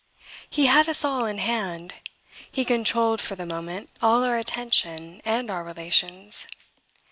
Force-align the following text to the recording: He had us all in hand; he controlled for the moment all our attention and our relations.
He 0.49 0.65
had 0.65 0.89
us 0.89 1.05
all 1.05 1.27
in 1.27 1.37
hand; 1.37 1.93
he 2.51 2.65
controlled 2.65 3.21
for 3.21 3.35
the 3.35 3.45
moment 3.45 3.91
all 4.01 4.23
our 4.23 4.35
attention 4.35 5.21
and 5.23 5.51
our 5.51 5.63
relations. 5.63 6.47